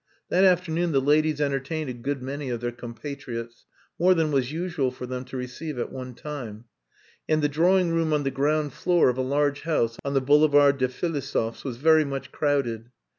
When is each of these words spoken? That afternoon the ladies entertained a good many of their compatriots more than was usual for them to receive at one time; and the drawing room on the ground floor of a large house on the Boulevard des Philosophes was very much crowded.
That 0.29 0.43
afternoon 0.43 0.93
the 0.93 0.99
ladies 0.99 1.39
entertained 1.39 1.87
a 1.91 1.93
good 1.93 2.23
many 2.23 2.49
of 2.49 2.59
their 2.59 2.71
compatriots 2.71 3.65
more 3.99 4.15
than 4.15 4.31
was 4.31 4.51
usual 4.51 4.89
for 4.89 5.05
them 5.05 5.25
to 5.25 5.37
receive 5.37 5.77
at 5.77 5.91
one 5.91 6.15
time; 6.15 6.65
and 7.29 7.43
the 7.43 7.47
drawing 7.47 7.91
room 7.93 8.11
on 8.11 8.23
the 8.23 8.31
ground 8.31 8.73
floor 8.73 9.09
of 9.09 9.17
a 9.19 9.21
large 9.21 9.61
house 9.61 9.99
on 10.03 10.15
the 10.15 10.19
Boulevard 10.21 10.79
des 10.79 10.87
Philosophes 10.87 11.63
was 11.63 11.77
very 11.77 12.03
much 12.03 12.31
crowded. 12.31 12.89